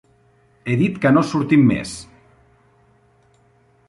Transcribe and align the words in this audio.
He 0.71 0.77
dit 0.79 0.95
que 1.03 1.11
no 1.17 1.23
sortim 1.31 1.67
més. 1.73 1.91